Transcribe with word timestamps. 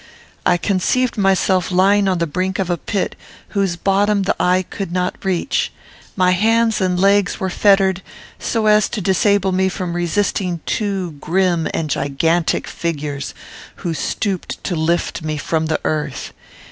I 0.47 0.57
conceived 0.57 1.15
myself 1.15 1.71
lying 1.71 2.07
on 2.07 2.17
the 2.17 2.25
brink 2.25 2.57
of 2.57 2.71
a 2.71 2.77
pit, 2.77 3.15
whose 3.49 3.75
bottom 3.75 4.23
the 4.23 4.35
eye 4.39 4.65
could 4.67 4.91
not 4.91 5.23
reach. 5.23 5.71
My 6.15 6.31
hands 6.31 6.81
and 6.81 6.99
legs 6.99 7.39
were 7.39 7.51
fettered, 7.51 8.01
so 8.39 8.65
as 8.65 8.89
to 8.89 8.99
disable 8.99 9.51
me 9.51 9.69
from 9.69 9.93
resisting 9.93 10.61
two 10.65 11.11
grim 11.21 11.67
and 11.71 11.87
gigantic 11.87 12.65
figures 12.65 13.35
who 13.85 13.93
stooped 13.93 14.63
to 14.63 14.75
lift 14.75 15.21
me 15.21 15.37
from 15.37 15.67
the 15.67 15.79
earth. 15.83 16.33